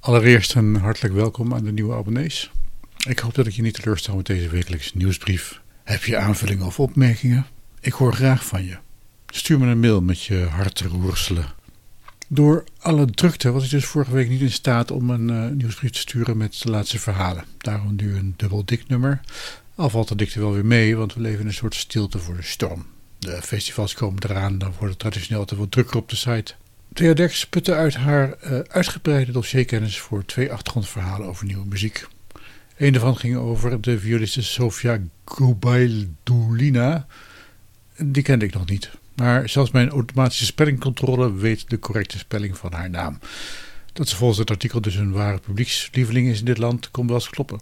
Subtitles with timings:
[0.00, 2.50] Allereerst een hartelijk welkom aan de nieuwe abonnees.
[3.08, 5.60] Ik hoop dat ik je niet teleurstel met deze wekelijkse nieuwsbrief.
[5.84, 7.46] Heb je aanvullingen of opmerkingen?
[7.80, 8.76] Ik hoor graag van je.
[9.26, 11.46] Stuur me een mail met je harteroerselen.
[12.28, 15.90] Door alle drukte was ik dus vorige week niet in staat om een uh, nieuwsbrief
[15.90, 17.44] te sturen met de laatste verhalen.
[17.58, 19.20] Daarom nu een dubbel dik nummer.
[19.74, 22.36] Al valt de dikte wel weer mee, want we leven in een soort stilte voor
[22.36, 22.86] de storm.
[23.18, 26.54] De festivals komen eraan, dan wordt het traditioneel te veel drukker op de site.
[26.92, 32.06] Thea putte uit haar uh, uitgebreide dossierkennis voor twee achtergrondverhalen over nieuwe muziek.
[32.76, 37.06] Een daarvan ging over de violiste Sofia Gubaildulina.
[37.96, 38.90] Die kende ik nog niet.
[39.14, 43.18] Maar zelfs mijn automatische spellingcontrole weet de correcte spelling van haar naam.
[43.92, 47.16] Dat ze volgens het artikel dus een ware publiekslieveling is in dit land, kon wel
[47.16, 47.60] eens kloppen.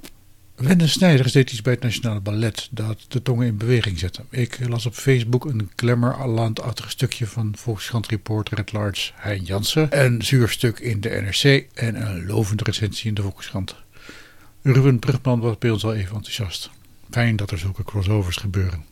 [0.59, 4.23] Wende Snijders deed iets bij het Nationale Ballet dat de tongen in beweging zette.
[4.31, 10.23] Ik las op Facebook een glamour-landachtig stukje van Volkskrant reporter at large Hein Jansen, een
[10.23, 13.77] zuur stuk in de NRC en een lovende recensie in de Volkskrant.
[14.63, 16.71] Ruben Brugman was bij ons al even enthousiast.
[17.11, 18.85] Fijn dat er zulke crossovers gebeuren.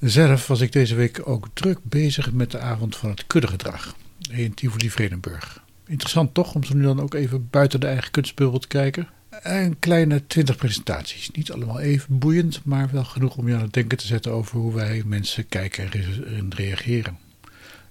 [0.00, 3.96] Zelf was ik deze week ook druk bezig met de avond van het kuddegedrag
[4.30, 5.62] in Tivoli-Vredenburg.
[5.86, 9.08] Interessant toch om zo nu dan ook even buiten de eigen kunstbeugel te kijken.
[9.42, 11.30] Een kleine twintig presentaties.
[11.30, 14.58] Niet allemaal even boeiend, maar wel genoeg om je aan het denken te zetten over
[14.58, 15.90] hoe wij mensen kijken
[16.26, 17.18] en reageren.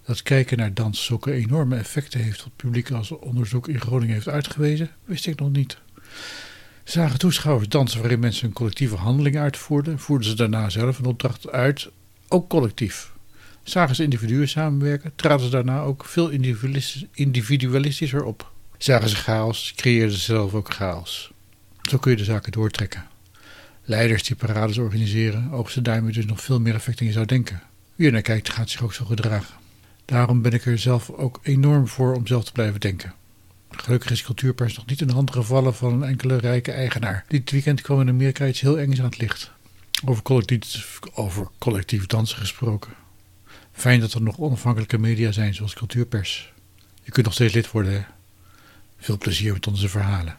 [0.05, 4.13] Dat kijken naar dans zulke enorme effecten heeft op het publiek als onderzoek in Groningen
[4.13, 5.77] heeft uitgewezen, wist ik nog niet.
[6.83, 11.49] Zagen toeschouwers dansen waarin mensen een collectieve handeling uitvoerden, voerden ze daarna zelf een opdracht
[11.49, 11.89] uit,
[12.27, 13.11] ook collectief.
[13.63, 16.29] Zagen ze individuen samenwerken, traden ze daarna ook veel
[17.13, 18.51] individualistischer op.
[18.77, 21.32] Zagen ze chaos, creëerden ze zelf ook chaos.
[21.89, 23.07] Zo kun je de zaken doortrekken.
[23.83, 27.61] Leiders die parades organiseren, oogsten daarmee dus nog veel meer effect dan je zou denken.
[27.95, 29.55] Wie er naar kijkt, gaat zich ook zo gedragen.
[30.05, 33.13] Daarom ben ik er zelf ook enorm voor om zelf te blijven denken.
[33.69, 37.25] Gelukkig is cultuurpers nog niet in de handen gevallen van een enkele rijke eigenaar.
[37.27, 39.51] Dit weekend kwam in Amerika iets heel engs aan het licht.
[40.05, 42.93] Over collectief, over collectief dansen gesproken.
[43.71, 46.53] Fijn dat er nog onafhankelijke media zijn zoals cultuurpers.
[47.03, 48.01] Je kunt nog steeds lid worden, hè?
[48.97, 50.31] Veel plezier met onze verhalen.